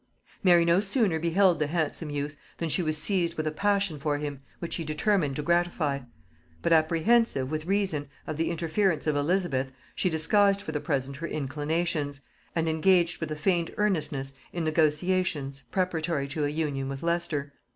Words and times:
Mary 0.41 0.65
no 0.65 0.79
sooner 0.79 1.19
beheld 1.19 1.59
the 1.59 1.67
handsome 1.67 2.09
youth 2.09 2.35
than 2.57 2.67
she 2.67 2.81
was 2.81 2.97
seized 2.97 3.37
with 3.37 3.45
a 3.45 3.51
passion 3.51 3.99
for 3.99 4.17
him, 4.17 4.41
which 4.57 4.73
she 4.73 4.83
determined 4.83 5.35
to 5.35 5.43
gratify: 5.43 5.99
but 6.63 6.73
apprehensive, 6.73 7.51
with 7.51 7.67
reason, 7.67 8.09
of 8.25 8.35
the 8.35 8.49
interference 8.49 9.05
of 9.05 9.15
Elizabeth, 9.15 9.71
she 9.93 10.09
disguised 10.09 10.59
for 10.63 10.71
the 10.71 10.79
present 10.79 11.17
her 11.17 11.27
inclinations, 11.27 12.19
and 12.55 12.67
engaged 12.67 13.19
with 13.21 13.29
a 13.29 13.35
feigned 13.35 13.71
earnestness 13.77 14.33
in 14.51 14.63
negotiations 14.63 15.61
preparatory 15.69 16.27
to 16.27 16.45
an 16.45 16.55
union 16.55 16.89
with 16.89 17.03
Leicester. 17.03 17.53